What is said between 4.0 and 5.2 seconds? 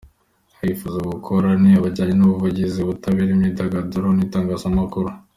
n’itangazamakuru.